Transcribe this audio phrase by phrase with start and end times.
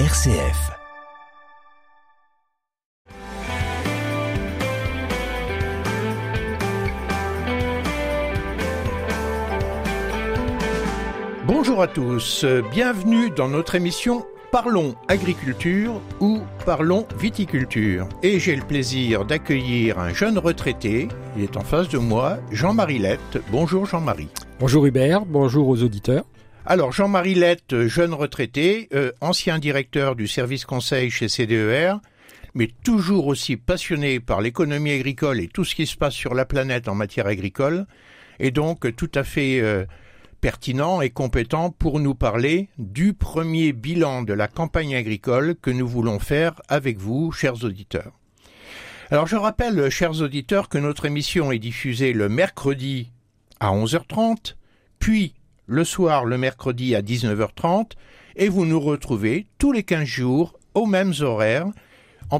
[0.00, 0.72] RCF.
[11.46, 18.08] Bonjour à tous, bienvenue dans notre émission Parlons agriculture ou Parlons viticulture.
[18.24, 21.06] Et j'ai le plaisir d'accueillir un jeune retraité,
[21.36, 23.38] il est en face de moi, Jean-Marie Lette.
[23.52, 24.28] Bonjour Jean-Marie.
[24.58, 26.24] Bonjour Hubert, bonjour aux auditeurs.
[26.66, 31.96] Alors Jean-Marie Lette, jeune retraité, euh, ancien directeur du service conseil chez CDER,
[32.54, 36.46] mais toujours aussi passionné par l'économie agricole et tout ce qui se passe sur la
[36.46, 37.84] planète en matière agricole,
[38.38, 39.84] et donc tout à fait euh,
[40.40, 45.86] pertinent et compétent pour nous parler du premier bilan de la campagne agricole que nous
[45.86, 48.18] voulons faire avec vous, chers auditeurs.
[49.10, 53.12] Alors je rappelle, chers auditeurs, que notre émission est diffusée le mercredi
[53.60, 54.54] à 11h30,
[54.98, 55.34] puis
[55.66, 57.92] le soir le mercredi à 19h30
[58.36, 61.68] et vous nous retrouvez tous les 15 jours aux mêmes horaires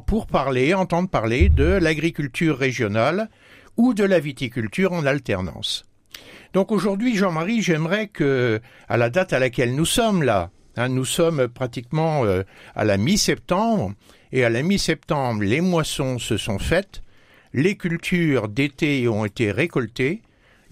[0.06, 3.28] pour parler, entendre parler de l'agriculture régionale
[3.76, 5.84] ou de la viticulture en alternance.
[6.52, 11.04] Donc aujourd'hui, Jean-Marie, j'aimerais que, à la date à laquelle nous sommes là, hein, nous
[11.04, 12.42] sommes pratiquement euh,
[12.76, 13.92] à la mi-septembre,
[14.32, 17.02] et à la mi-septembre, les moissons se sont faites,
[17.52, 20.22] les cultures d'été ont été récoltées,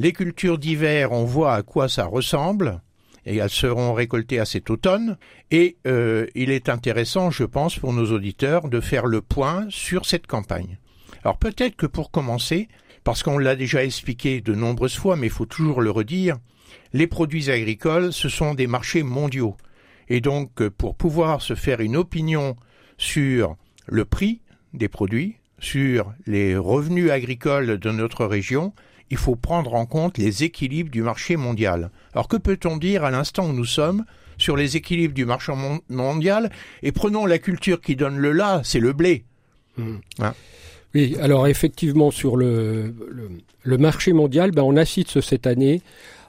[0.02, 2.82] les cultures d'hiver, on voit à quoi ça ressemble,
[3.24, 5.16] et elles seront récoltées à cet automne.
[5.52, 10.04] Et euh, il est intéressant, je pense, pour nos auditeurs de faire le point sur
[10.04, 10.78] cette campagne.
[11.22, 12.66] Alors peut-être que pour commencer,
[13.04, 16.36] parce qu'on l'a déjà expliqué de nombreuses fois, mais il faut toujours le redire,
[16.92, 19.56] les produits agricoles, ce sont des marchés mondiaux.
[20.08, 22.56] Et donc, pour pouvoir se faire une opinion
[22.98, 24.40] sur le prix
[24.74, 28.72] des produits, sur les revenus agricoles de notre région,
[29.10, 31.90] il faut prendre en compte les équilibres du marché mondial.
[32.14, 34.04] Alors que peut-on dire à l'instant où nous sommes
[34.38, 35.52] sur les équilibres du marché
[35.88, 36.50] mondial?
[36.82, 39.24] Et prenons la culture qui donne le là, c'est le blé.
[39.76, 39.96] Hmm.
[40.20, 40.34] Hein?
[40.94, 42.94] Oui, alors effectivement sur le,
[43.62, 45.80] le, marché mondial, ben on assiste cette année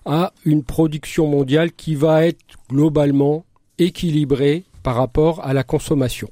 [0.05, 3.45] à une production mondiale qui va être globalement
[3.78, 6.29] équilibrée par rapport à la consommation.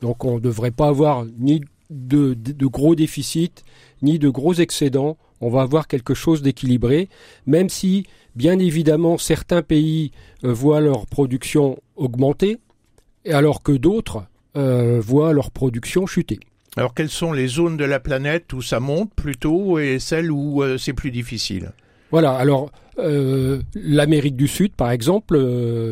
[0.00, 3.64] Donc on ne devrait pas avoir ni de, de, gros déficits,
[4.02, 7.08] ni de gros excédents on va avoir quelque chose d'équilibré,
[7.46, 10.10] même si, bien évidemment, certains pays
[10.42, 12.58] euh, voient leur production augmenter,
[13.30, 14.24] alors que d'autres
[14.56, 16.40] euh, voient leur production chuter.
[16.76, 20.62] Alors quelles sont les zones de la planète où ça monte plutôt et celles où
[20.62, 21.72] euh, c'est plus difficile?
[22.10, 22.70] Voilà, alors
[23.74, 25.36] l'Amérique du Sud, par exemple,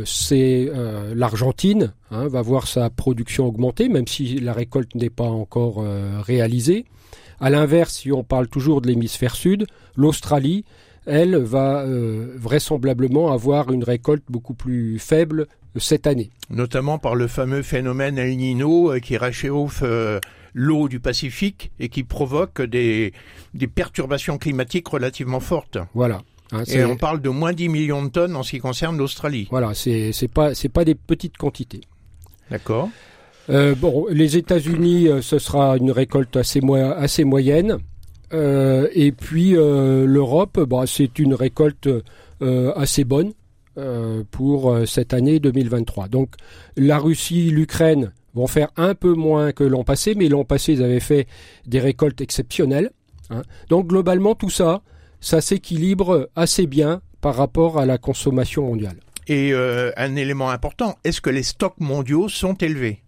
[0.07, 0.71] c'est
[1.17, 5.85] l'Argentine, hein, va voir sa production augmenter, même si la récolte n'est pas encore
[6.25, 6.85] réalisée.
[7.43, 9.67] À l'inverse, si on parle toujours de l'hémisphère sud,
[9.97, 10.65] l'Australie,
[11.07, 16.31] elle, va euh, vraisemblablement avoir une récolte beaucoup plus faible euh, cette année.
[16.51, 19.83] Notamment par le fameux phénomène El Nino euh, qui réchauffe
[20.55, 23.13] l'eau du Pacifique et qui provoque des,
[23.75, 25.79] perturbations climatiques relativement fortes.
[25.95, 26.23] Voilà.
[26.53, 29.49] Hein, et on parle de moins 10 millions de tonnes en ce qui concerne l'Australie.
[29.51, 31.81] Voilà, c'est pas pas des petites quantités.
[32.53, 32.89] D'accord.
[33.51, 37.79] Euh, bon, les États-Unis, euh, ce sera une récolte assez, moyenne.
[38.33, 41.89] Euh, et puis l'Europe, bah, c'est une récolte
[42.41, 43.33] assez bonne
[44.31, 46.09] pour cette année 2023.
[46.09, 46.31] Donc
[46.77, 50.83] la Russie, l'Ukraine vont faire un peu moins que l'an passé, mais l'an passé, ils
[50.83, 51.27] avaient fait
[51.67, 52.91] des récoltes exceptionnelles.
[53.31, 53.43] Hein.
[53.69, 54.83] Donc globalement, tout ça,
[55.21, 58.97] ça s'équilibre assez bien par rapport à la consommation mondiale.
[59.29, 63.03] Et un élément important, est-ce que les stocks mondiaux sont élevés?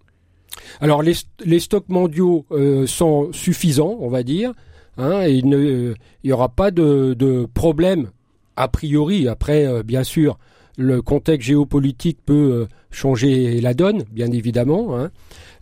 [0.80, 4.52] Alors les, stocks mondiaux euh, sont suffisants, on va dire.
[4.96, 5.94] Hein, et il
[6.24, 8.10] n'y aura pas de, problème
[8.56, 9.28] a priori.
[9.28, 10.38] Après, euh, bien sûr,
[10.76, 14.96] le contexte géopolitique peut euh, changer la donne, bien évidemment.
[14.98, 15.10] Hein.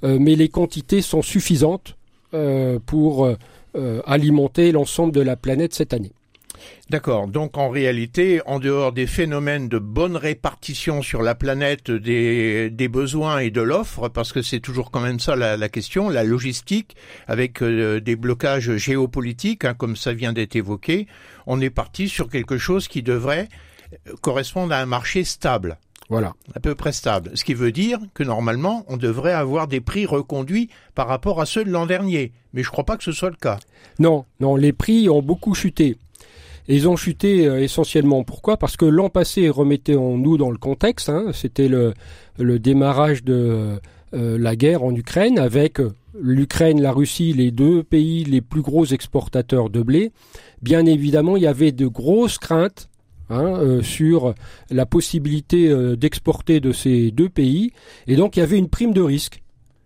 [0.02, 1.96] mais les quantités sont suffisantes
[2.86, 3.28] pour
[4.06, 6.12] alimenter l'ensemble de la planète cette année.
[6.90, 7.28] D'accord.
[7.28, 13.38] Donc en réalité, en dehors des phénomènes de bonne répartition sur la planète des, besoins
[13.38, 17.62] et de l'offre, parce que c'est toujours quand même ça la, question, la logistique, avec
[17.62, 21.06] euh, des blocages géopolitiques, hein, comme ça vient d'être évoqué,
[21.46, 23.48] on est parti sur quelque chose qui devrait
[24.20, 25.78] correspondre à un marché stable.
[26.08, 26.34] Voilà.
[26.54, 27.30] À peu près stable.
[27.34, 31.46] Ce qui veut dire que normalement, on devrait avoir des prix reconduits par rapport à
[31.46, 32.32] ceux de l'an dernier.
[32.52, 33.58] Mais je ne crois pas que ce soit le cas.
[33.98, 35.96] Non, non, les prix ont beaucoup chuté
[36.68, 38.24] ils ont chuté euh, essentiellement.
[38.24, 38.56] Pourquoi?
[38.56, 41.94] Parce que l'an passé, remettez-nous dans le contexte, hein, c'était le,
[42.38, 43.78] démarrage de
[44.14, 45.78] euh, la guerre en Ukraine avec
[46.18, 50.12] l'Ukraine, la Russie, les deux pays les plus gros exportateurs de blé.
[50.60, 52.90] Bien évidemment, il y avait de grosses craintes
[53.30, 54.34] hein, sur
[54.70, 57.72] la possibilité d'exporter de ces deux pays.
[58.06, 59.41] Et donc il y avait une prime de risque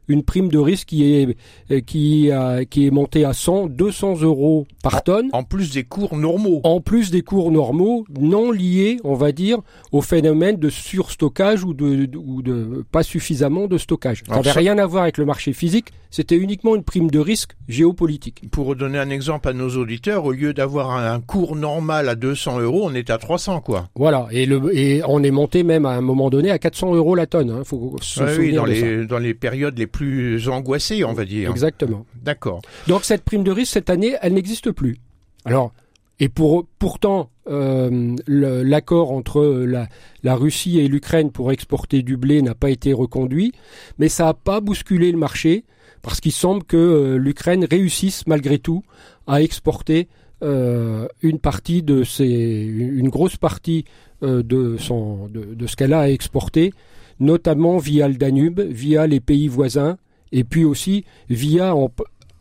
[0.09, 1.37] une prime de risque qui est
[1.71, 5.29] euh, qui a, qui est montée à 100 200 euros par tonne.
[5.33, 6.61] en plus des cours normaux.
[6.65, 9.59] En plus des cours normaux non liés on va dire
[9.93, 14.23] au phénomène de surstockage ou de, ou de pas suffisamment de stockage.
[14.29, 15.89] Ça n'avait rien à voir avec le marché physique.
[16.11, 18.43] C'était uniquement une prime de risque géopolitique.
[18.51, 22.61] Pour donner un exemple à nos auditeurs au lieu d'avoir un cours normal à 200
[22.61, 23.89] euros on est à 300 quoi.
[23.95, 24.27] Voilà.
[24.31, 27.27] Et le et on est monté même à un moment donné à 400 euros la
[27.27, 27.63] tonne hein.
[27.65, 31.51] faut se oui, dans les dans les périodes les plus angoissé, on va dire.
[31.51, 32.05] Exactement.
[32.23, 32.61] D'accord.
[32.87, 34.99] Donc cette prime de risque cette année, elle n'existe plus.
[35.47, 35.73] Alors,
[36.21, 39.89] et pour pourtant, euh, l'accord entre la,
[40.23, 43.53] la, Russie et l'Ukraine pour exporter du blé n'a pas été reconduit,
[43.99, 45.65] mais ça n'a pas bousculé le marché
[46.03, 48.83] parce qu'il semble que euh, l'Ukraine réussisse malgré tout
[49.27, 50.09] à exporter
[50.43, 53.85] euh, une partie de ses, une grosse partie
[54.23, 56.73] de son, de, de ce qu'elle a à exporter,
[57.21, 59.97] notamment via le Danube, via les pays voisins,
[60.33, 61.75] et puis aussi via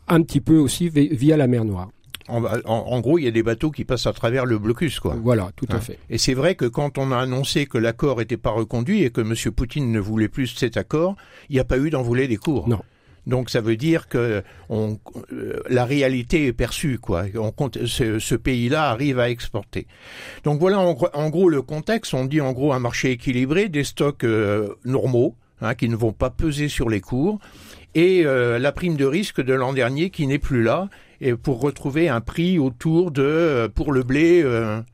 [0.08, 1.90] un petit peu aussi via la mer Noire.
[2.28, 5.16] En, gros, il y a des bateaux qui passent à travers le blocus, quoi.
[5.22, 5.80] Voilà, tout à hein.
[5.80, 5.98] fait.
[6.10, 9.20] Et c'est vrai que quand on a annoncé que l'accord n'était pas reconduit et que
[9.20, 9.34] M.
[9.52, 11.14] Poutine ne voulait plus cet accord,
[11.48, 12.68] il n'y a pas eu d'envolée des cours.
[12.68, 12.80] Non.
[13.26, 14.98] Donc ça veut dire que on,
[15.32, 17.24] euh, la réalité est perçue, quoi.
[17.36, 19.86] On compte, ce, ce pays-là arrive à exporter.
[20.44, 22.14] Donc voilà en, gros le contexte.
[22.14, 26.12] On dit en gros un marché équilibré, des stocks euh, normaux, hein, qui ne vont
[26.12, 27.40] pas peser sur les cours,
[27.94, 30.88] et euh, la prime de risque de l'an dernier qui n'est plus là,
[31.20, 34.44] et pour retrouver un prix autour de, pour le blé...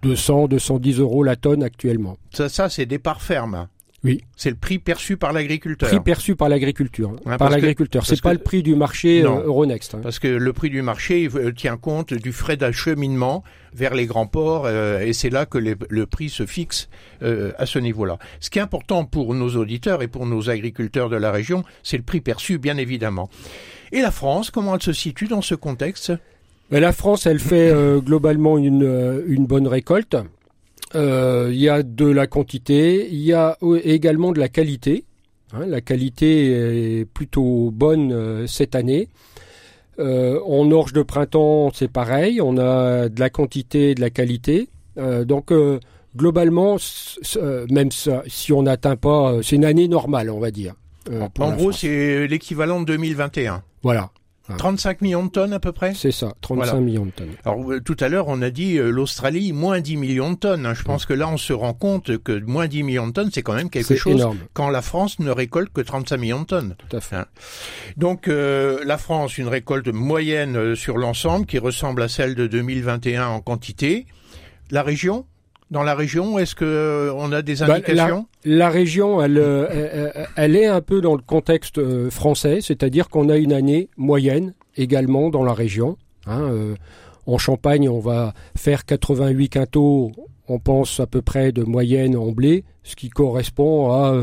[0.03, 2.17] 200, 210 euros la tonne actuellement.
[2.33, 3.67] Ça, ça c'est des parts fermes.
[4.05, 4.25] Oui.
[4.37, 5.89] C'est le prix perçu par l'agriculteur.
[5.89, 7.15] Prix perçu par l'agriculture.
[7.25, 8.05] Hein, par l'agriculteur.
[8.05, 9.95] C'est pas le prix du marché euh, Euronext.
[9.95, 10.01] Hein.
[10.03, 13.45] Parce que le prix du marché euh, tient compte du frais d'acheminement
[13.75, 16.89] vers les grands ports euh, et c'est là que le prix se fixe
[17.23, 18.19] à ce niveau-là.
[18.41, 21.97] Ce qui est important pour nos auditeurs et pour nos agriculteurs de la région, c'est
[21.97, 23.31] le prix perçu, bien évidemment.
[23.93, 26.13] Et la France, comment elle se situe dans ce contexte?
[26.71, 27.73] Ben, La France, elle fait
[28.05, 30.17] globalement une, une bonne récolte.
[30.95, 35.05] Euh, il y a de la quantité, il y a également de la qualité.
[35.53, 39.09] Hein, la qualité est plutôt bonne euh, cette année.
[39.99, 44.11] Euh, en orge de printemps, c'est pareil, on a de la quantité et de la
[44.11, 44.69] qualité.
[44.97, 45.53] donc
[46.17, 46.77] globalement,
[47.71, 50.75] même si on n'atteint pas, c'est une année normale, on va dire.
[51.39, 53.63] en gros, c'est l'équivalent de 2021.
[53.83, 54.11] Voilà.
[54.59, 57.31] 35 millions de tonnes à peu près C'est ça, 35 millions de tonnes.
[57.45, 60.67] Alors euh, tout à l'heure on a dit euh, l'Australie moins 10 millions de tonnes.
[60.67, 60.75] Hein.
[60.75, 63.43] Je pense que là on se rend compte que moins 10 millions de tonnes c'est
[63.43, 64.39] quand même quelque chose énorme.
[64.53, 66.75] quand la France ne récolte que 35 millions de tonnes.
[66.89, 67.17] Tout à fait.
[67.17, 67.27] Hein.
[67.97, 73.27] Donc euh, la France une récolte moyenne sur l'ensemble qui ressemble à celle de 2021
[73.29, 74.07] en quantité.
[74.71, 75.27] La région
[75.73, 78.27] dans la région Est-ce que euh, on a des bah, indications?
[78.45, 83.29] la, région, euh, elle, elle, est un peu dans le contexte euh, français, c'est-à-dire qu'on
[83.29, 85.97] a une année moyenne également dans la région.
[86.27, 86.77] Hein,
[87.27, 90.13] en Champagne, on va faire 88 quintaux,
[90.47, 94.15] on pense à peu près de moyenne en blé, ce qui correspond à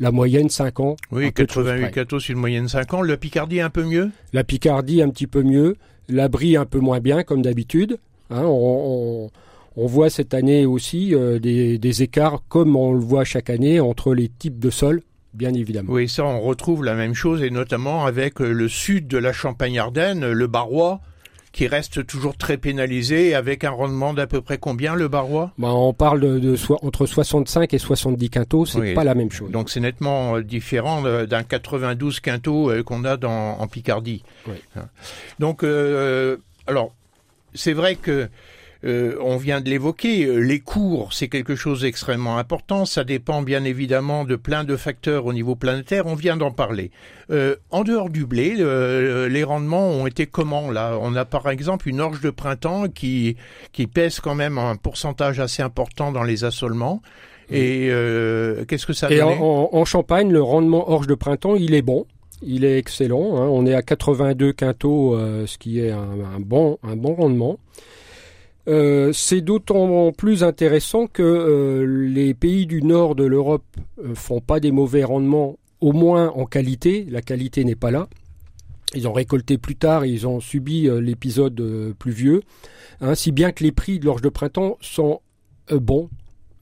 [0.00, 0.96] la moyenne 5 ans.
[1.12, 3.02] Oui, 88 quintaux sur une moyenne 5 ans.
[3.02, 4.10] La Picardie un peu mieux?
[4.32, 5.76] La Picardie un petit peu mieux.
[6.08, 7.98] La Brie un peu moins bien, comme d'habitude.
[8.30, 9.30] Hein, on, on
[9.76, 14.28] voit cette année aussi euh, des, écarts, comme on le voit chaque année, entre les
[14.28, 15.92] types de sols, bien évidemment.
[15.92, 19.32] Oui, ça, on retrouve la même chose, et notamment avec euh, le sud de la
[19.32, 21.00] Champagne-Ardenne, le Barrois,
[21.50, 25.52] qui reste toujours très pénalisé, avec un rendement d'à peu près combien, le Barrois?
[25.58, 29.50] Bah, On parle de, entre 65 et 70 quintaux, c'est pas la même chose.
[29.50, 34.22] Donc c'est nettement euh, différent d'un 92 quintaux qu'on a dans, en Picardie.
[34.76, 34.86] Hein.
[35.38, 35.64] Donc,
[36.66, 36.92] alors,
[37.54, 38.28] c'est vrai que
[38.84, 42.84] euh, on vient de l'évoquer, euh, les cours, c'est quelque chose d'extrêmement important.
[42.84, 46.06] Ça dépend bien évidemment de plein de facteurs au niveau planétaire.
[46.06, 46.90] On vient d'en parler.
[47.30, 50.98] Euh, en dehors du blé, les rendements ont été comment là?
[51.00, 53.36] On a par exemple une orge de printemps qui
[53.72, 57.00] qui pèse quand même un pourcentage assez important dans les assolements.
[57.50, 57.88] Et
[58.68, 62.06] qu'est-ce que ça Et en, Champagne, le rendement orge de printemps, il est bon.
[62.42, 63.36] Il est excellent.
[63.36, 63.48] Hein.
[63.50, 67.58] On est à 82 quintaux, ce qui est un, bon, un bon rendement.
[68.66, 73.64] Euh, c'est d'autant plus intéressant que euh, les pays du nord de l'Europe
[74.02, 77.06] euh, font pas des mauvais rendements, au moins en qualité.
[77.10, 78.08] La qualité n'est pas là.
[78.94, 81.60] Ils ont récolté plus tard, ils ont subi l'épisode
[81.98, 82.42] pluvieux,
[83.00, 85.20] hein, si bien que les prix de l'orge de printemps sont
[85.68, 86.08] bons.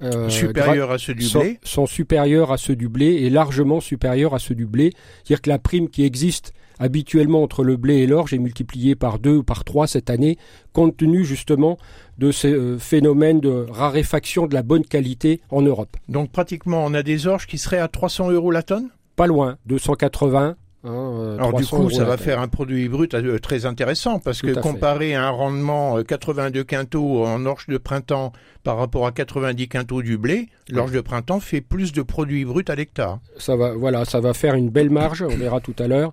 [0.03, 4.35] Euh, supérieurs à ceux du blé sont, supérieurs à ceux du blé et largement supérieurs
[4.35, 4.93] à ceux du blé.
[5.25, 9.19] C'est-à-dire que la prime qui existe habituellement entre le blé et l'orge est multipliée par
[9.19, 10.39] deux ou par trois cette année,
[10.73, 11.79] compte tenu justement
[12.19, 15.97] de ces euh, phénomènes de raréfaction de la bonne qualité en Europe.
[16.09, 18.89] Donc pratiquement on a des orges qui seraient à 300 euros la tonne?
[19.15, 23.39] Pas loin, 280, Hein, euh, Alors du coup, ça va faire un produit brut euh,
[23.39, 28.33] très intéressant parce que comparer un rendement 82 euh, quintaux en orge de printemps
[28.65, 32.65] par rapport à 90 quintaux du blé, l'orge de printemps fait plus de produits bruts
[32.69, 33.21] à l'hectare.
[33.39, 35.23] Ça va, voilà, ça va faire une belle marge.
[35.23, 36.13] On verra tout à l'heure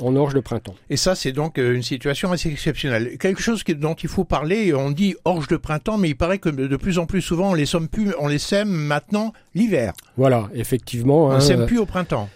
[0.00, 0.74] en orge de printemps.
[0.90, 3.16] Et ça, c'est donc une situation assez exceptionnelle.
[3.18, 6.48] Quelque chose dont il faut parler, on dit orge de printemps, mais il paraît que
[6.48, 9.92] de plus en plus souvent, on les, sème, plus, on les sème maintenant l'hiver.
[10.16, 11.26] Voilà, effectivement.
[11.26, 12.28] On ne hein, sème plus au printemps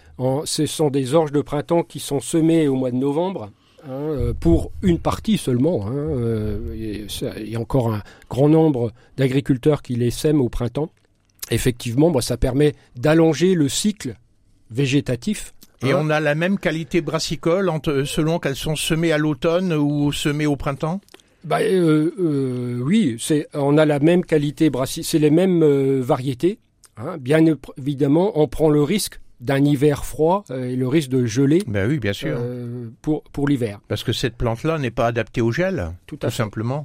[0.44, 3.50] ce sont des orges de printemps qui sont semées au mois de novembre.
[3.84, 5.87] Hein, euh, pour une partie seulement.
[5.87, 7.06] Hein, euh,
[7.38, 10.90] il y a encore un grand nombre d'agriculteurs qui les sèment au printemps.
[11.50, 14.16] Effectivement, ça permet d'allonger le cycle
[14.70, 15.54] végétatif.
[15.82, 15.98] Et hein.
[16.00, 17.70] on a la même qualité brassicole
[18.04, 21.00] selon qu'elles sont semées à l'automne ou semées au printemps?
[21.44, 23.16] Bah, euh, Oui,
[23.54, 25.64] on a la même qualité brassicole, c'est les mêmes
[26.00, 26.58] variétés.
[27.20, 27.44] bien
[27.78, 31.88] évidemment, on prend le risque d'un hiver froid euh, et le risque de geler ben
[31.88, 32.37] oui, bien sûr.
[32.38, 33.80] Euh, pour, pour l'hiver.
[33.88, 36.85] Parce que cette plante-là n'est pas adaptée au gel, tout, simplement.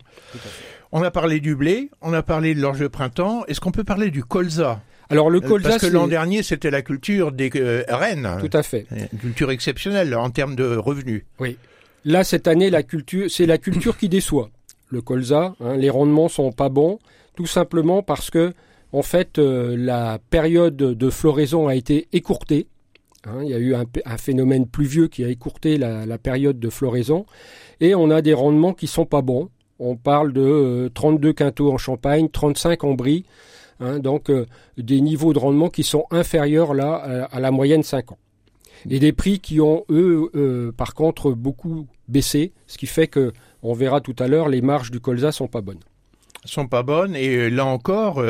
[0.92, 3.44] On a parlé du blé, on a parlé de l'orge de printemps.
[3.48, 4.82] Est-ce qu'on peut parler du colza?
[5.10, 8.38] Alors le colza, parce que l'an dernier c'était la culture des euh, rennes.
[8.40, 8.86] Tout à fait.
[8.92, 11.24] Une culture exceptionnelle en termes de revenus.
[11.40, 11.58] Oui.
[12.06, 14.50] Là cette année la culture, c'est la culture qui déçoit.
[14.90, 17.00] Le colza, hein, les rendements sont pas bons,
[17.36, 18.54] tout simplement parce que
[18.94, 22.68] en fait, euh, la période de floraison a été écourtée.
[23.26, 27.26] Hein, il y a eu un, phénomène pluvieux qui a écourté la, période de floraison.
[27.82, 29.50] Et on a des rendements qui sont pas bons.
[29.80, 33.26] On parle de 32 euh, quintaux en Champagne, 35 en Brie.
[33.80, 34.46] Hein, donc euh,
[34.78, 38.20] des niveaux de rendement qui sont inférieurs là à, la moyenne 5 ans.
[38.88, 43.32] Et des prix qui ont, eux, par contre, beaucoup baissé, ce qui fait que,
[43.64, 45.80] on verra tout à l'heure, les marges du colza sont pas bonnes.
[46.44, 48.22] Sont pas bonnes, et là encore,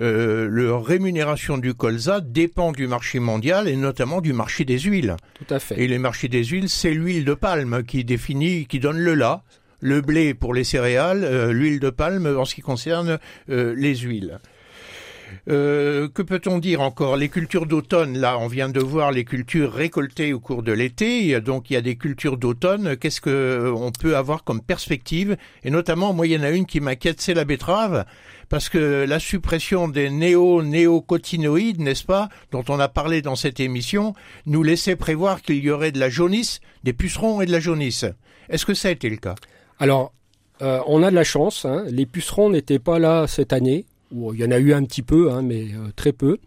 [0.00, 5.16] euh, la rémunération du colza dépend du marché mondial et notamment du marché des huiles.
[5.34, 5.80] Tout à fait.
[5.80, 9.42] Et les marchés des huiles, c'est l'huile de palme qui définit, qui donne le là,
[9.80, 13.18] le blé pour les céréales, euh, l'huile de palme en ce qui concerne
[13.50, 14.38] euh, les huiles.
[15.48, 17.16] Euh, que peut-on dire encore?
[17.16, 21.40] Les cultures d'automne, là, on vient de voir les cultures récoltées au cours de l'été,
[21.40, 22.96] donc il y a des cultures d'automne.
[22.96, 25.36] Qu'est-ce que on peut avoir comme perspective?
[25.62, 28.04] Et notamment, moi, il y en a une qui m'inquiète, c'est la betterave,
[28.48, 34.14] parce que la suppression des néo-néocotinoïdes, n'est-ce pas, dont on a parlé dans cette émission,
[34.46, 38.04] nous laissait prévoir qu'il y aurait de la jaunisse, des pucerons et de la jaunisse.
[38.48, 39.34] Est-ce que ça a été le cas?
[39.78, 40.12] Alors,
[40.62, 41.64] euh, on a de la chance.
[41.64, 41.84] Hein.
[41.88, 43.86] Les pucerons n'étaient pas là cette année
[44.32, 46.38] il y en a eu un petit peu, hein, mais euh, très peu.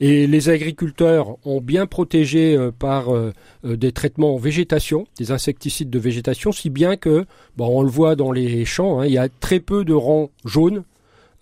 [0.00, 3.32] Et les agriculteurs ont bien protégé euh, par euh,
[3.64, 7.24] des traitements en végétation, des insecticides de végétation, si bien que,
[7.58, 10.84] on le voit dans les champs, hein, il y a très peu de rangs jaunes,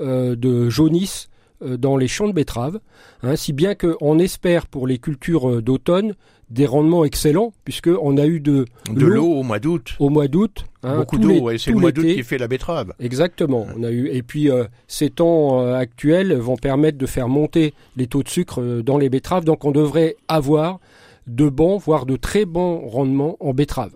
[0.00, 1.28] de jaunisse
[1.64, 2.80] dans les champs de betteraves,
[3.22, 6.14] hein, si bien qu'on espère pour les cultures d'automne
[6.50, 9.96] des rendements excellents, puisqu'on a eu de, de l'eau au mois d'août.
[9.98, 10.64] Au mois d'août.
[10.82, 12.92] Hein, Beaucoup d'eau, c'est le mois d'août qui fait la betterave.
[13.00, 13.66] Exactement.
[13.76, 17.74] On a eu, et puis euh, ces temps euh, actuels vont permettre de faire monter
[17.96, 20.80] les taux de sucre euh, dans les betteraves, donc on devrait avoir
[21.26, 23.92] de bons, voire de très bons rendements en betterave.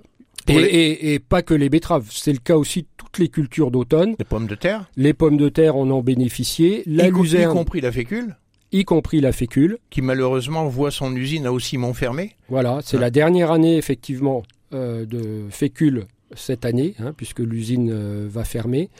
[0.50, 4.14] Et, et, pas que les betteraves, c'est le cas aussi de toutes les cultures d'automne.
[4.18, 6.82] Les pommes de terre Les pommes de terre en ont bénéficié.
[6.86, 8.34] La y, luzerne, y compris la fécule
[8.72, 9.78] y compris la fécule.
[9.90, 12.36] Qui malheureusement voit son usine à Haussymont fermée.
[12.48, 18.26] Voilà, c'est la dernière année effectivement euh, de fécule cette année, hein, puisque l'usine euh,
[18.30, 18.90] va fermer.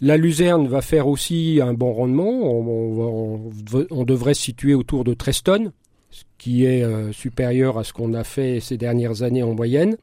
[0.00, 2.30] La luzerne va faire aussi un bon rendement.
[2.30, 5.72] On, devrait se situer autour de 13 tonnes,
[6.10, 9.96] ce qui est euh, supérieur à ce qu'on a fait ces dernières années en moyenne.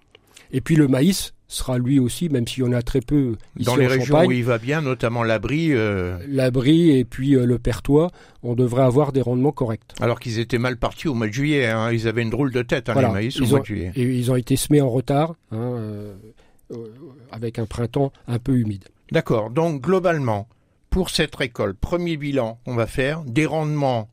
[0.52, 3.66] Et puis le maïs sera lui aussi, même s'il y en a très peu ici
[3.66, 5.74] Dans les régions où il va bien, notamment l'abri.
[5.74, 6.18] Euh...
[6.28, 8.12] L'abri et puis euh, le Pertois,
[8.44, 9.82] on devrait avoir des rendements corrects.
[10.00, 11.92] Alors qu'ils étaient mal partis au mois de juillet, hein.
[11.92, 13.92] ils avaient une drôle de tête, hein, les maïs, au mois de juillet.
[13.96, 16.14] Et ils ont été semés en retard, hein, euh,
[17.32, 18.86] avec un printemps un peu humide.
[19.12, 20.48] D'accord, donc globalement,
[20.92, 24.08] pour cette récolte, premier bilan qu'on va faire, des rendements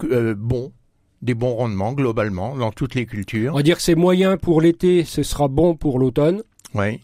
[0.00, 0.72] bons,
[1.26, 3.52] des bons rendements globalement dans toutes les cultures.
[3.52, 6.42] On va dire que c'est moyen pour l'été, ce sera bon pour l'automne.
[6.74, 7.00] Oui.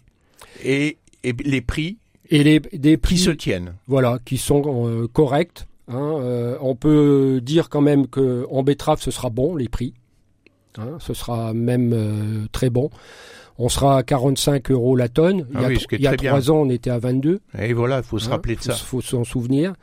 [0.64, 1.98] Et, les prix
[2.30, 3.74] Et les des prix qui se tiennent.
[3.86, 5.66] Voilà, qui sont euh, corrects.
[5.88, 9.94] Hein, euh, on peut dire quand même que en betterave ce sera bon les prix.
[10.78, 12.90] Hein, ce sera même euh, très bon.
[13.58, 15.46] On sera à 45 euros la tonne.
[15.54, 17.40] Ah il y a, trois ans, on était à 22.
[17.58, 18.72] Et voilà, il faut se rappeler de ça.
[18.72, 19.74] Il faut s'en souvenir.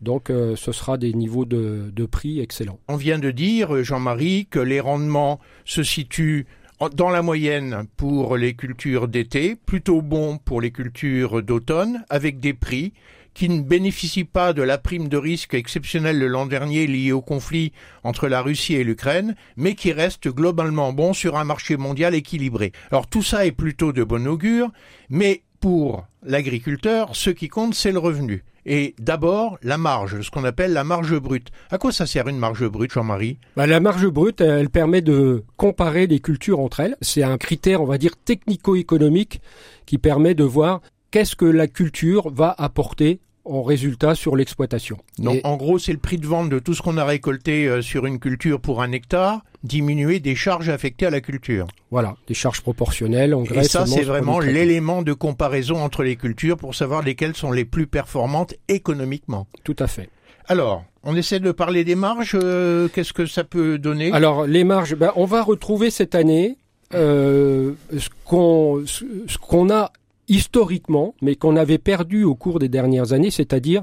[0.00, 2.80] Donc euh, ce sera des niveaux de, prix excellents.
[2.88, 6.46] On vient de dire, Jean-Marie, que les rendements se situent
[6.94, 12.54] dans la moyenne pour les cultures d'été, plutôt bons pour les cultures d'automne, avec des
[12.54, 12.94] prix
[13.34, 17.20] qui ne bénéficient pas de la prime de risque exceptionnelle de l'an dernier liée au
[17.20, 22.14] conflit entre la Russie et l'Ukraine, mais qui restent globalement bons sur un marché mondial
[22.14, 22.72] équilibré.
[22.90, 24.70] Alors tout ça est plutôt de bon augure,
[25.10, 28.42] mais pour l'agriculteur, ce qui compte, c'est le revenu.
[28.66, 31.48] Et d'abord, la marge, ce qu'on appelle la marge brute.
[31.70, 33.38] À quoi ça sert une marge brute, Jean-Marie?
[33.56, 36.96] Bah, La marge brute, elle permet de comparer les cultures entre elles.
[37.00, 39.40] C'est un critère, on va dire, technico-économique
[39.86, 44.98] qui permet de voir qu'est-ce que la culture va apporter en résultat sur l'exploitation.
[45.18, 47.82] Donc en gros, c'est le prix de vente de tout ce qu'on a récolté euh,
[47.82, 51.66] sur une culture pour un hectare, diminuer des charges affectées à la culture.
[51.90, 56.74] Voilà, des charges proportionnelles, Et ça, c'est vraiment l'élément de comparaison entre les cultures pour
[56.74, 59.46] savoir lesquelles sont les plus performantes économiquement.
[59.64, 60.08] Tout à fait.
[60.46, 62.36] Alors, on essaie de parler des marges.
[62.40, 64.12] Euh, qu'est-ce que ça peut donner?
[64.12, 66.56] Alors, les marges, ben, on va retrouver cette année
[66.92, 69.92] euh, ce qu'on ce qu'on a
[70.30, 73.82] historiquement, mais qu'on avait perdu au cours des dernières années, c'est-à-dire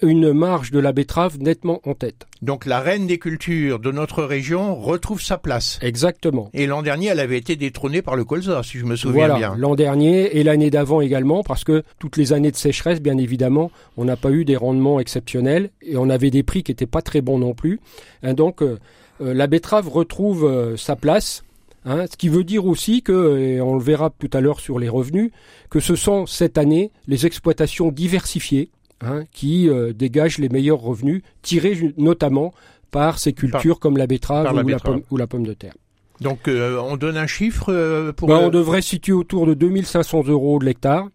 [0.00, 2.26] une marge de la betterave nettement en tête.
[2.40, 5.78] Donc la reine des cultures de notre région retrouve sa place.
[5.82, 6.50] Exactement.
[6.54, 9.34] Et l'an dernier, elle avait été détrônée par le colza, si je me souviens voilà,
[9.34, 9.54] bien.
[9.58, 13.72] L'an dernier et l'année d'avant également, parce que toutes les années de sécheresse, bien évidemment,
[13.96, 17.02] on n'a pas eu des rendements exceptionnels et on avait des prix qui n'étaient pas
[17.02, 17.80] très bons non plus.
[18.22, 18.78] donc euh,
[19.20, 21.42] euh, la betterave retrouve euh, sa place
[21.88, 24.78] Hein, ce qui veut dire aussi que, et on le verra tout à l'heure sur
[24.78, 25.30] les revenus,
[25.70, 31.22] que ce sont cette année les exploitations diversifiées hein, qui euh, dégagent les meilleurs revenus,
[31.40, 32.52] tirés notamment
[32.90, 34.44] par ces cultures comme la betterave,
[35.10, 35.72] ou, La pomme, de terre.
[36.20, 38.28] Donc euh, on donne un chiffre euh, pour...
[38.28, 41.08] Ben, on devrait situer autour de 2500 euros de l'hectare.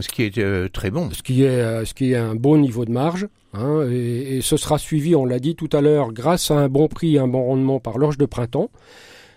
[0.00, 1.08] Ce qui est très bon.
[1.12, 3.28] Ce qui est, ce qui est un bon niveau de marge.
[3.54, 6.68] Hein, et, et, ce sera suivi, on l'a dit tout à l'heure, grâce à un
[6.68, 8.70] bon prix et un bon rendement par l'orge de printemps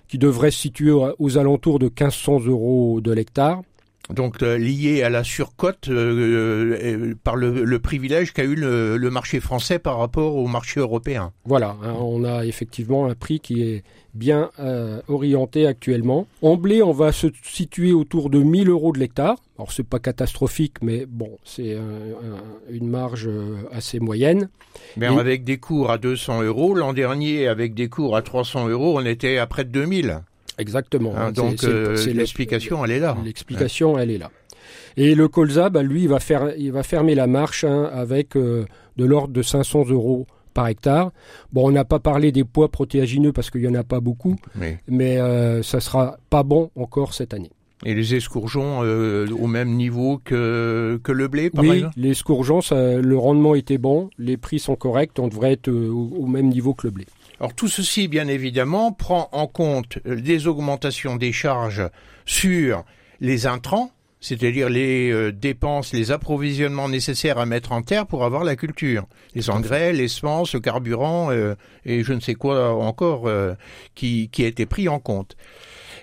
[0.09, 3.61] qui devrait se situer aux alentours de 1500 euros de l'hectare.
[4.09, 9.39] Donc euh, lié à la surcote euh, euh, par le, privilège qu'a eu le, marché
[9.39, 11.31] français par rapport au marché européen.
[11.45, 13.83] Voilà, hein, on a effectivement un prix qui est
[14.15, 14.49] bien
[15.07, 16.25] orienté actuellement.
[16.41, 19.37] En blé, on va se situer autour de 1000 euros de l'hectare.
[19.57, 21.77] Alors c'est pas catastrophique, mais bon, c'est
[22.69, 23.29] une marge
[23.71, 24.49] assez moyenne.
[24.97, 28.97] Mais avec des cours à 200 euros, l'an dernier avec des cours à 300 euros,
[28.99, 30.21] on était à près de 2000.
[30.59, 31.13] Exactement.
[31.15, 33.17] Hein, donc euh, l'explication, elle est là.
[33.23, 34.29] L'explication, elle est là.
[34.97, 38.35] Et le colza, bah, lui, il va, faire, il va fermer la marche hein, avec
[38.35, 38.65] euh,
[38.97, 41.11] de l'ordre de 500 euros par hectare.
[41.53, 44.35] Bon, on n'a pas parlé des poids protéagineux parce qu'il n'y en a pas beaucoup,
[44.87, 47.51] mais euh, ça sera pas bon encore cette année.
[47.85, 53.17] Et les escourgeons au même niveau que, que le blé, par oui, les escourgeons, le
[53.17, 56.91] rendement était bon, les prix sont corrects, on devrait être au même niveau que le
[56.91, 57.05] blé.
[57.39, 61.89] Alors tout ceci, bien évidemment, prend en compte les augmentations des charges
[62.25, 62.83] sur
[63.21, 68.43] les intrants, c'est-à-dire les euh, dépenses, les approvisionnements nécessaires à mettre en terre pour avoir
[68.43, 69.07] la culture.
[69.35, 73.53] Les engrais, les semences, le carburant euh, et je ne sais quoi encore euh,
[73.95, 75.37] qui, qui a été pris en compte.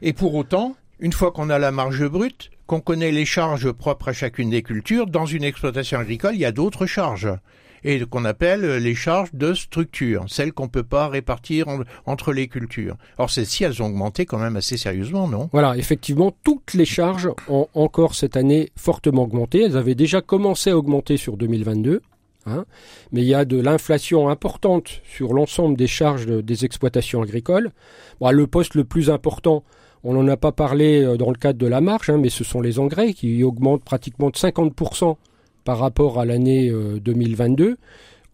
[0.00, 4.08] Et pour autant, une fois qu'on a la marge brute, qu'on connaît les charges propres
[4.08, 7.28] à chacune des cultures, dans une exploitation agricole, il y a d'autres charges
[7.86, 11.66] et qu'on appelle les charges de structure, celles qu'on ne peut pas répartir
[12.04, 12.96] entre les cultures.
[13.16, 15.48] Or, celles-ci, elles ont augmenté quand même assez sérieusement, non?
[15.52, 19.62] Voilà, effectivement, toutes les charges ont encore cette année fortement augmenté.
[19.62, 22.02] Elles avaient déjà commencé à augmenter sur 2022.
[22.48, 22.64] Hein,
[23.10, 27.70] mais il y a de l'inflation importante sur l'ensemble des charges des exploitations agricoles.
[28.20, 29.64] le poste le plus important,
[30.04, 32.44] on n'en a pas parlé euh, dans le cadre de la marge, hein, mais ce
[32.44, 35.16] sont les engrais qui augmentent pratiquement de 50%
[35.66, 37.64] par rapport à l'année 2022.
[37.64, 37.76] Euh,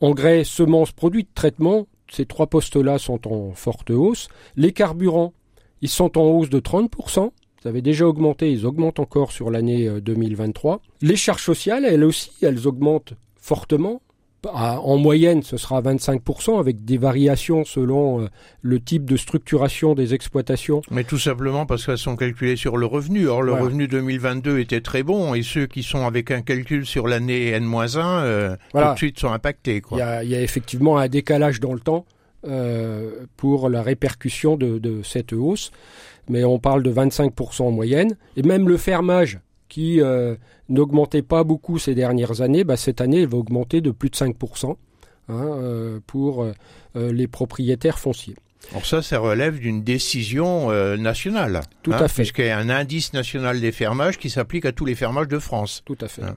[0.03, 4.29] Engrais, semences, produits de traitement, ces trois postes-là sont en forte hausse.
[4.55, 5.33] Les carburants,
[5.81, 7.31] ils sont en hausse de 30%.
[7.65, 10.75] Ils avaient déjà augmenté, ils augmentent encore sur l'année 2023.
[10.75, 14.03] Euh, Les charges sociales, elles aussi, elles augmentent fortement
[14.49, 18.29] en moyenne, ce sera 25%, avec des variations selon euh,
[18.61, 20.83] le type de structuration des exploitations.
[20.91, 23.29] Mais tout simplement parce qu'elles sont calculées sur le revenu.
[23.29, 27.07] Or, le revenu 2022 était très bon, et ceux qui sont avec un calcul sur
[27.07, 29.83] l'année N-1, euh, tout de suite sont impactés.
[29.93, 32.05] Il, y a, effectivement un décalage dans le temps
[32.47, 35.71] euh, pour la répercussion de, de cette hausse,
[36.29, 39.39] mais on parle de 25% en moyenne, et même le fermage
[39.73, 40.35] qui euh,
[40.73, 44.17] n'augmentait pas beaucoup ces dernières années, bah, cette année, elle va augmenter de plus de
[44.17, 44.77] 5% hein,
[45.29, 46.53] euh, pour euh,
[46.95, 48.37] les propriétaires fonciers.
[48.71, 51.63] Alors ça, ça relève d'une décision nationale.
[51.83, 52.23] Tout hein, à fait.
[52.23, 55.41] Puisqu'il y a un indice national des fermages qui s'applique à tous les fermages de
[55.41, 55.83] France.
[55.85, 56.23] Tout à fait.
[56.23, 56.37] Hein.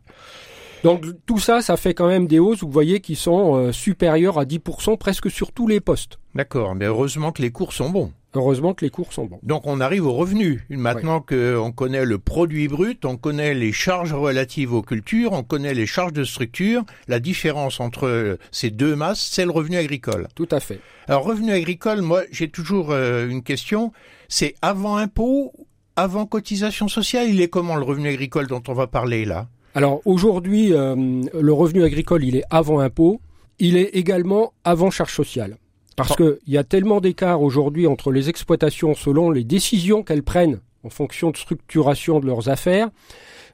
[0.86, 4.38] Donc tout ça, ça fait quand même des hausses, vous voyez, qui sont euh, supérieures
[4.38, 6.20] à 10% presque sur tous les postes.
[6.36, 8.12] D'accord, mais heureusement que les cours sont bons.
[8.36, 9.40] Heureusement que les cours sont bons.
[9.44, 10.62] Donc on arrive aux revenus.
[10.70, 15.74] Maintenant qu'on connaît le produit brut, on connaît les charges relatives aux cultures, on connaît
[15.74, 20.28] les charges de structure, la différence entre ces deux masses, c'est le revenu agricole.
[20.36, 20.80] Tout à fait.
[21.08, 23.92] Alors revenu agricole, moi j'ai toujours euh, une question,
[24.28, 25.54] c'est avant impôt,
[25.96, 29.48] avant cotisation sociale, il est comment le revenu agricole dont on va parler là?
[29.76, 30.96] Alors aujourd'hui, euh,
[31.34, 33.22] le revenu agricole, il est avant impôt,
[33.60, 35.58] il est également avant charge sociale.
[35.96, 40.60] Parce qu'il y a tellement d'écart aujourd'hui entre les exploitations selon les décisions qu'elles prennent
[40.84, 42.90] en fonction de structuration de leurs affaires,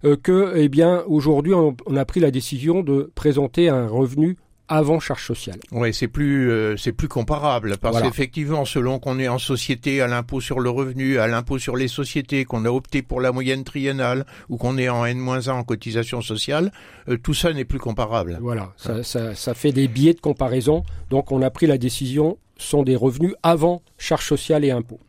[0.03, 4.37] euh, que, eh bien, aujourd'hui, on, a pris la décision de présenter un revenu
[4.71, 5.59] avant charge sociale.
[5.71, 10.07] Oui, c'est plus euh, c'est plus comparable parce qu'effectivement, selon qu'on est en société à
[10.07, 13.65] l'impôt sur le revenu, à l'impôt sur les sociétés, qu'on a opté pour la moyenne
[13.65, 16.71] triennale ou qu'on est en N-1 en cotisation sociale,
[17.09, 18.39] euh, tout ça n'est plus comparable.
[18.41, 20.83] Voilà, ça, ça, ça fait des biais de comparaison.
[21.09, 24.99] Donc, on a pris la décision sont des revenus avant charge sociale et impôts.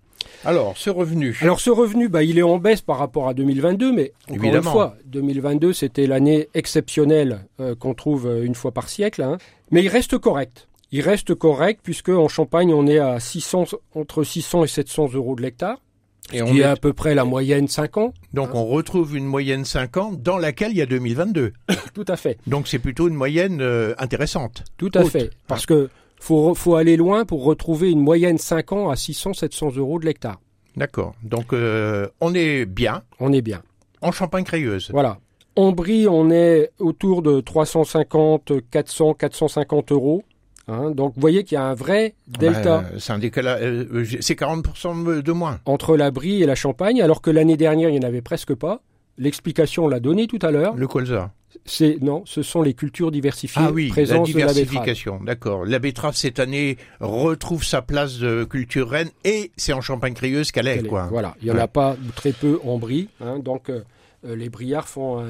[0.45, 1.39] Alors, ce revenu.
[1.41, 4.63] Alors, ce revenu, bah, il est en baisse par rapport à 2022, mais encore une
[4.63, 9.23] fois, 2022, c'était l'année exceptionnelle euh, qu'on trouve euh, une fois par siècle.
[9.23, 9.39] Hein.
[9.71, 10.69] Mais il reste correct.
[10.91, 15.35] Il reste correct puisque en Champagne, on est à 600, entre 600 et 700 euros
[15.35, 15.79] de l'hectare.
[16.33, 18.15] Et ce on qui est à peu près la moyenne 5 ans.
[18.33, 21.53] Donc on retrouve une moyenne 5 ans dans laquelle il y a 2022.
[21.95, 22.39] Tout à fait.
[22.47, 24.65] Donc c'est plutôt une moyenne euh, intéressante.
[24.77, 25.31] Tout à fait.
[25.47, 25.89] Parce que
[26.23, 30.41] faut, faut aller loin pour retrouver une moyenne 5 ans à 600-700 euros de l'hectare.
[30.77, 31.15] D'accord.
[31.23, 33.03] Donc euh, on est bien.
[33.19, 33.63] On est bien.
[34.01, 34.91] En Champagne-Crayeuse.
[34.93, 35.19] Voilà.
[35.57, 40.23] En Brie, on est autour de 350, 400, 450 euros.
[40.69, 40.93] Hein.
[40.93, 42.85] donc vous voyez qu'il y a un vrai delta.
[42.97, 45.59] c'est un décalage, euh, c'est 40% de moins.
[45.67, 48.55] Entre la Brie et la Champagne, alors que l'année dernière, il n'y en avait presque
[48.55, 48.81] pas.
[49.19, 50.77] L'explication, on l'a donné tout à l'heure.
[50.77, 51.33] Le colza
[51.65, 53.63] c'est non, ce sont les cultures diversifiées.
[53.65, 55.65] Ah oui, la diversification, d'accord.
[55.65, 60.69] La betterave cette année retrouve sa place de culture reine et c'est en Champagne-Crieuse qu'elle
[60.69, 61.09] est, quoi.
[61.11, 63.83] Voilà, il y en a pas très peu en Brie, hein, donc euh,
[64.25, 65.25] euh, les briards font un,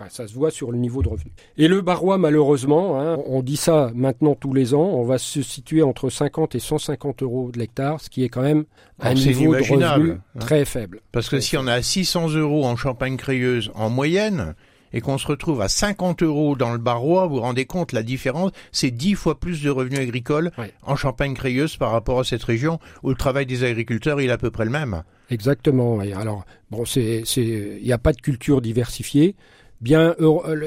[0.00, 1.32] Enfin, ça se voit sur le niveau de revenu.
[1.56, 5.42] Et le Barrois, malheureusement, hein, on dit ça maintenant tous les ans, on va se
[5.42, 8.64] situer entre 50 et 150 euros de l'hectare, ce qui est quand même
[9.00, 10.18] un niveau de revenu hein.
[10.38, 11.00] très faible.
[11.10, 14.54] Parce que si on a 600 euros en Champagne-Crieuse en moyenne,
[14.92, 18.02] et qu'on se retrouve à 50 euros dans le Barrois, vous vous rendez compte la
[18.02, 20.50] différence C'est 10 fois plus de revenus agricoles
[20.82, 24.50] en Champagne-Crayeuse par rapport à cette région où le travail des agriculteurs est à peu
[24.50, 25.02] près le même.
[25.30, 26.02] Exactement.
[26.02, 29.36] Et alors, bon, c'est, il n'y a pas de culture diversifiée.
[29.80, 30.16] Bien,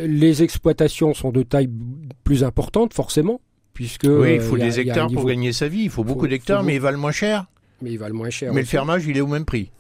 [0.06, 1.70] les exploitations sont de taille
[2.24, 3.42] plus importante, forcément,
[3.74, 4.08] puisque.
[4.08, 5.84] Oui, il faut des hectares pour gagner sa vie.
[5.84, 7.46] Il faut beaucoup d'hectares, mais ils valent moins cher.
[7.82, 8.54] Mais ils valent moins cher.
[8.54, 9.72] Mais le fermage, il est au même prix.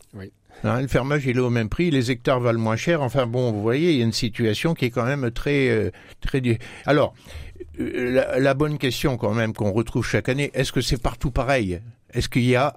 [0.63, 3.01] Hein, le fermage, il est au même prix, les hectares valent moins cher.
[3.01, 5.69] Enfin bon, vous voyez, il y a une situation qui est quand même très...
[5.69, 6.41] Euh, très...
[6.85, 7.13] Alors,
[7.79, 11.81] euh, la, bonne question quand même qu'on retrouve chaque année, est-ce que c'est partout pareil?
[12.13, 12.75] Est-ce qu'il y a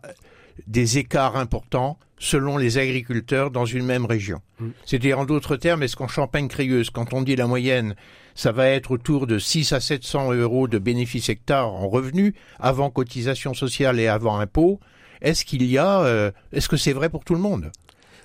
[0.67, 4.41] des écarts importants selon les agriculteurs dans une même région?
[4.61, 4.69] Mm.
[4.87, 7.97] C'est-à-dire, en d'autres termes, est-ce qu'en Champagne-Crieuse, quand on dit la moyenne,
[8.35, 12.91] ça va être autour de 6 à 700 euros de bénéfices hectares en revenus, avant
[12.91, 14.81] cotisation sociale et avant impôt
[15.25, 17.73] est-ce qu'il y a, euh, est-ce que c'est vrai pour tout le monde?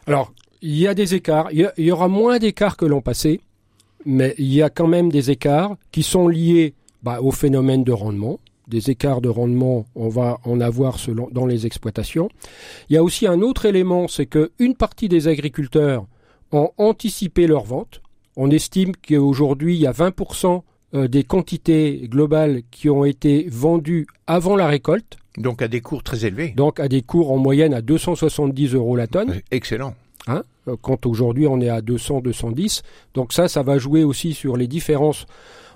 [0.06, 1.50] Alors, il y a des écarts.
[1.52, 3.42] Il y, aura moins d'écarts que l'an passé,
[4.06, 7.94] mais il y a quand même des écarts qui sont liés bah, au phénomène de
[7.94, 8.40] rendement.
[8.68, 10.98] Des écarts de rendement, on va en avoir
[11.32, 12.30] dans les exploitations.
[12.90, 16.06] Il y a aussi un autre élément, c'est qu'une partie des agriculteurs
[16.52, 18.02] ont anticipé leur vente.
[18.36, 20.62] On estime qu'aujourd'hui, il y a 20%
[20.96, 25.19] euh, des quantités globales qui ont été vendues avant la récolte.
[25.38, 26.54] Donc à des cours très élevés.
[26.56, 29.42] Donc à des cours en moyenne à 270 euros la tonne.
[29.52, 29.96] Excellent.
[30.28, 32.82] Hein euh, quand aujourd'hui on est à 200, 210.
[33.14, 35.26] Donc ça, ça va jouer aussi sur les différences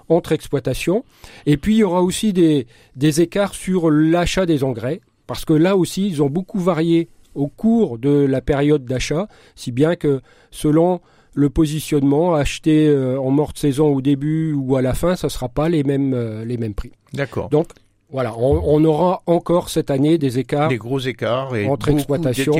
[0.10, 1.06] entre exploitations.
[1.46, 5.54] Et puis il y aura aussi des, des écarts sur l'achat des engrais, parce que
[5.54, 10.22] là aussi, ils ont beaucoup varié au cours de la période d'achat, si bien que
[10.52, 11.02] selon
[11.36, 15.32] le positionnement acheté euh, en morte saison au début ou à la fin, ça ne
[15.32, 16.92] sera pas les mêmes, euh, les mêmes prix.
[17.14, 17.50] D'accord.
[17.50, 17.70] Donc,
[18.14, 20.68] voilà, on, aura encore cette année des écarts.
[20.68, 22.54] Des gros écarts et entre exploitations.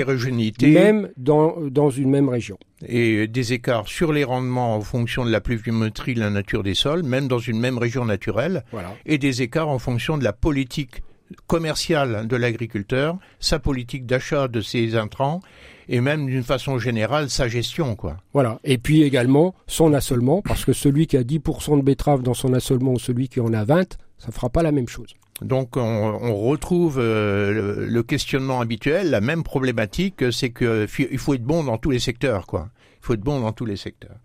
[0.64, 2.58] Même dans, dans une même région.
[2.88, 6.74] Et des écarts sur les rendements en fonction de la pluviométrie, de la nature des
[6.74, 8.66] sols, même dans une même région naturelle.
[8.72, 8.96] Voilà.
[9.06, 11.04] Et des écarts en fonction de la politique
[11.46, 15.40] commerciale de l'agriculteur, sa politique d'achat de ses intrants
[15.88, 18.18] et même d'une façon générale sa gestion quoi.
[18.34, 22.34] Voilà, et puis également son assolement parce que celui qui a 10% de betterave dans
[22.34, 25.16] son assolement ou celui qui en a 20, ça fera pas la même chose.
[25.42, 31.64] Donc on, retrouve euh, le, questionnement habituel, la même problématique, c'est qu'il faut être bon
[31.64, 32.70] dans tous les secteurs quoi.
[33.02, 34.18] faut être bon dans tous les secteurs.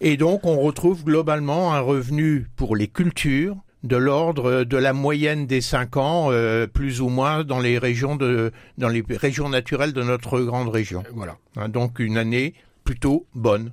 [0.00, 5.46] Et donc, on retrouve globalement un revenu pour les cultures de l'ordre de la moyenne
[5.46, 9.92] des cinq ans, euh, plus ou moins dans les régions de, dans les régions naturelles
[9.92, 11.02] de notre grande région.
[11.14, 11.36] Voilà.
[11.56, 13.72] Hein, donc une année plutôt bonne.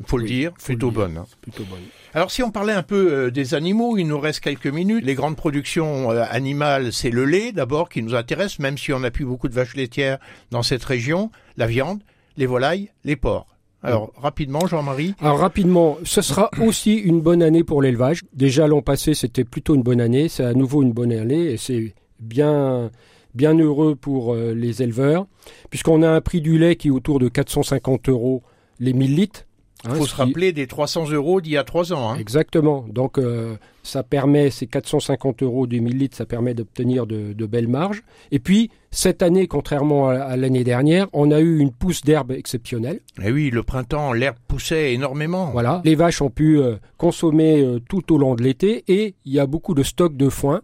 [0.00, 1.18] Il faut le dire, plutôt bonne.
[1.18, 1.26] Hein.
[1.40, 1.80] Plutôt bonne.
[2.14, 5.04] Alors si on parlait un peu euh, des animaux, il nous reste quelques minutes.
[5.04, 9.00] Les grandes productions euh, animales, c'est le lait d'abord qui nous intéresse, même si on
[9.00, 10.18] n'a plus beaucoup de vaches laitières
[10.50, 12.02] dans cette région, la viande,
[12.36, 13.54] les volailles, les porcs.
[13.84, 15.14] Alors rapidement, Jean-Marie.
[15.20, 18.22] Alors rapidement, ce sera aussi une bonne année pour l'élevage.
[18.32, 20.28] Déjà l'an passé, c'était plutôt une bonne année.
[20.28, 22.90] C'est à nouveau une bonne année et c'est bien
[23.34, 25.26] bien heureux pour euh, les éleveurs,
[25.68, 28.42] puisqu'on a un prix du lait qui est autour de 450 euros
[28.78, 29.43] les 1000 litres.
[29.84, 32.10] Il hein, faut se rappeler des 300 euros d'il y a trois ans.
[32.10, 32.16] Hein.
[32.18, 32.86] Exactement.
[32.88, 37.68] Donc, euh, ça permet, ces 450 euros du 1000 litres, ça permet d'obtenir de, belles
[37.68, 38.02] marges.
[38.30, 43.00] Et puis, cette année, contrairement à, l'année dernière, on a eu une pousse d'herbe exceptionnelle.
[43.20, 45.50] Et eh oui, le printemps, l'herbe poussait énormément.
[45.50, 45.82] Voilà.
[45.84, 49.38] Les vaches ont pu euh, consommer euh, tout au long de l'été et il y
[49.38, 50.62] a beaucoup de stocks de foin.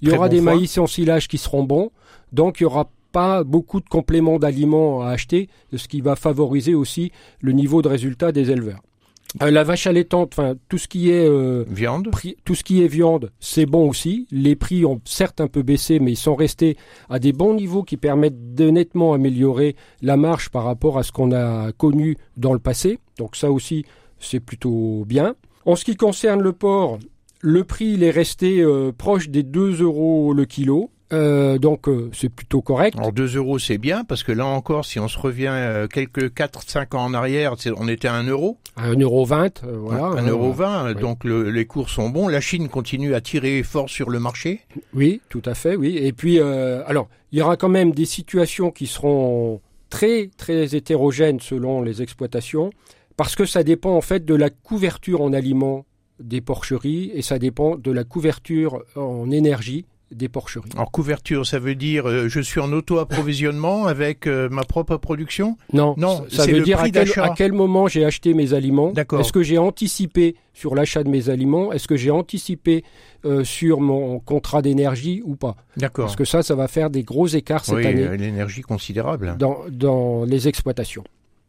[0.00, 1.90] Il y aura des maïs en silage qui seront bons.
[2.32, 6.74] Donc, il y aura pas beaucoup de compléments d'aliments à acheter, ce qui va favoriser
[6.74, 8.80] aussi le niveau de résultat des éleveurs.
[9.40, 12.10] Euh, la vache allaitante, enfin tout ce qui est euh, viande,
[12.44, 14.26] tout ce qui est viande, c'est bon aussi.
[14.30, 16.76] Les prix ont certes un peu baissé, mais ils sont restés
[17.08, 21.12] à des bons niveaux qui permettent de nettement améliorer la marge par rapport à ce
[21.12, 22.98] qu'on a connu dans le passé.
[23.18, 23.86] Donc ça aussi,
[24.18, 25.34] c'est plutôt bien.
[25.64, 26.98] En ce qui concerne le porc,
[27.40, 30.90] le prix il est resté euh, proche des 2 euros le kilo.
[31.12, 32.96] Euh, donc euh, c'est plutôt correct.
[32.96, 36.32] Alors 2 euros c'est bien parce que là encore si on se revient euh, quelques
[36.32, 38.58] 4-5 ans en arrière on était à 1 euro.
[38.76, 40.04] À 1 euro 20 voilà.
[40.20, 42.28] 1 euro 20 donc les cours sont bons.
[42.28, 44.60] La Chine continue à tirer fort sur le marché.
[44.94, 48.70] Oui tout à fait oui et puis alors il y aura quand même des situations
[48.70, 52.70] qui seront très très hétérogènes selon les exploitations
[53.16, 55.84] parce que ça dépend en fait de la couverture en aliments
[56.18, 60.70] des porcheries et ça dépend de la couverture en énergie des porcheries.
[60.76, 65.56] En couverture, ça veut dire euh, je suis en auto-approvisionnement avec euh, ma propre production
[65.72, 68.92] Non, non ça veut dire à quel, à quel, moment j'ai acheté mes aliments.
[68.94, 71.72] Est-ce que j'ai anticipé sur l'achat de mes aliments?
[71.72, 72.84] Est-ce que j'ai anticipé
[73.24, 75.56] euh, sur mon contrat d'énergie ou pas?
[75.76, 76.06] D'accord.
[76.06, 78.16] Parce que ça, ça va faire des gros écarts cette oui, année.
[78.16, 79.36] l'énergie considérable.
[79.38, 81.04] Dans, dans les exploitations.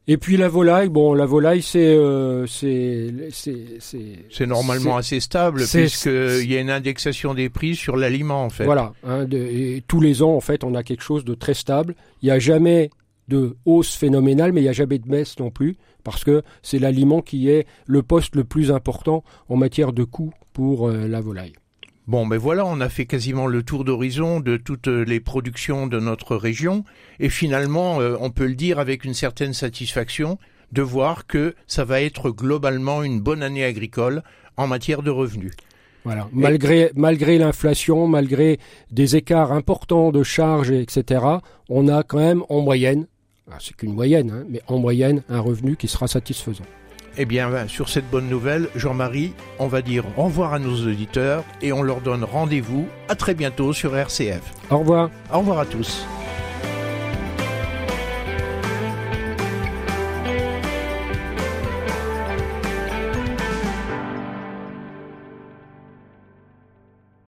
[0.08, 6.52] Et puis la volaille, bon, la volaille, c'est euh, c'est c'est normalement assez stable puisqu'il
[6.52, 8.66] y a une indexation des prix sur l'aliment en fait.
[8.66, 11.96] Voilà, hein, et tous les ans en fait, on a quelque chose de très stable.
[12.22, 12.89] Il n'y a jamais
[13.30, 16.80] de hausse phénoménale, mais il n'y a jamais de baisse non plus parce que c'est
[16.80, 21.22] l'aliment qui est le poste le plus important en matière de coût pour euh, la
[21.22, 21.54] volaille.
[22.06, 26.00] Bon, mais voilà, on a fait quasiment le tour d'horizon de toutes les productions de
[26.00, 26.84] notre région,
[27.20, 30.38] et finalement, euh, on peut le dire avec une certaine satisfaction
[30.74, 34.22] de voir que ça va être globalement une bonne année agricole
[34.58, 35.54] en matière de revenus.
[36.04, 36.28] Voilà.
[36.34, 38.60] Malgré, malgré l'inflation, malgré
[38.92, 41.24] des écarts importants de charges, etc.,
[41.70, 43.08] on a quand même en moyenne,
[43.50, 46.66] ah, c'est qu'une moyenne, hein, mais en moyenne, un revenu qui sera satisfaisant.
[47.17, 51.43] Eh bien, sur cette bonne nouvelle, Jean-Marie, on va dire au revoir à nos auditeurs
[51.62, 54.41] et on leur donne rendez-vous à très bientôt sur RCF.
[54.71, 55.10] Au revoir.
[55.32, 56.06] Au revoir à tous.